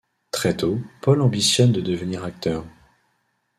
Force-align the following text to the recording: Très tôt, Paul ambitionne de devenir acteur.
Très 0.31 0.57
tôt, 0.57 0.79
Paul 1.03 1.21
ambitionne 1.21 1.71
de 1.71 1.79
devenir 1.79 2.23
acteur. 2.25 2.65